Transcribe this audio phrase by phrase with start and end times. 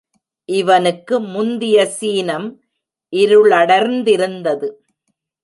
[0.49, 2.47] இவனுக்கு முந்திய சீனம்
[3.13, 4.69] இருளடர்ந்திருந்தது.